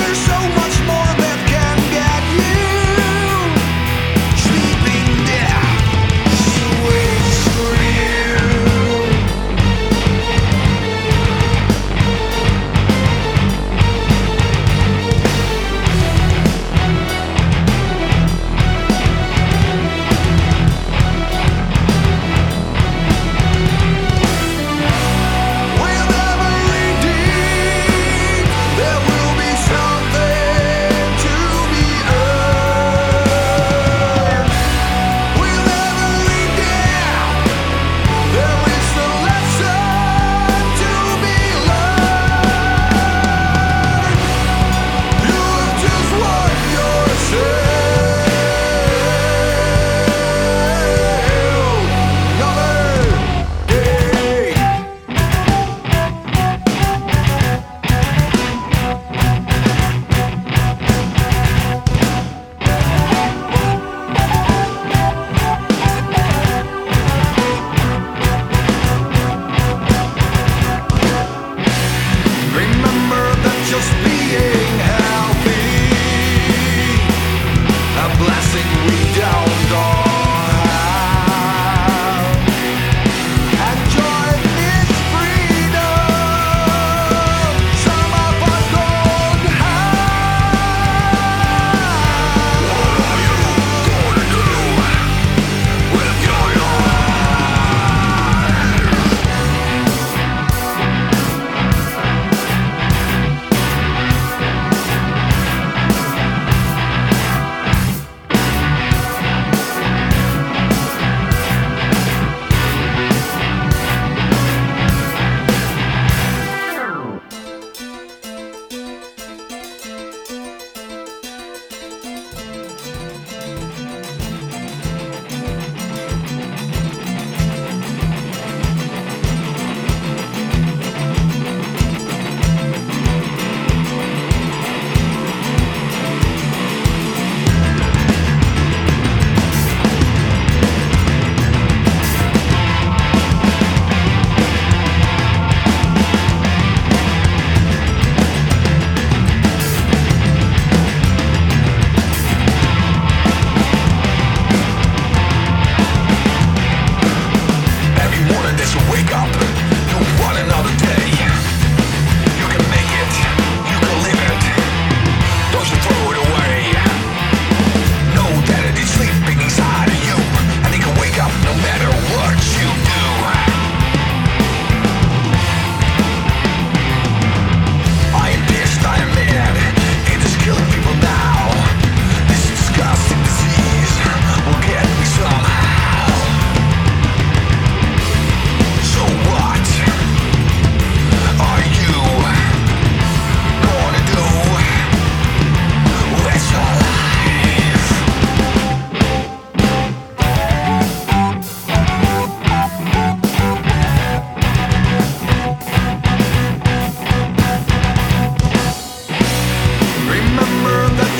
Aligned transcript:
the 0.00 0.14
show. 0.14 0.39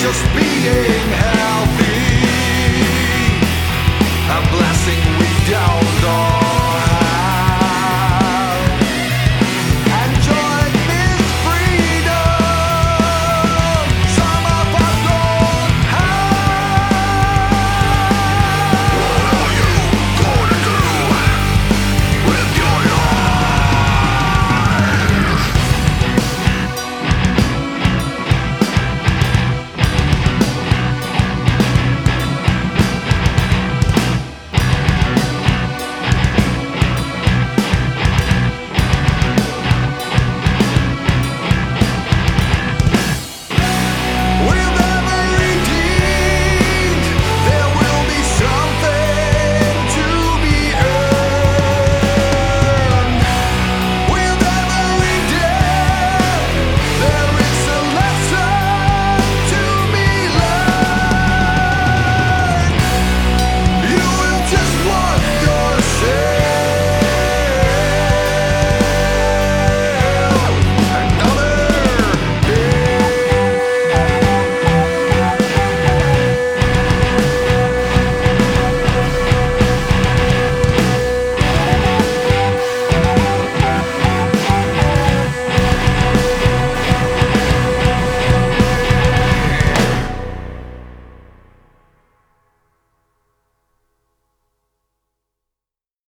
just 0.00 0.24
being 0.32 1.08
healthy. 1.10 1.98
A 4.30 4.50
blessing. 4.52 5.17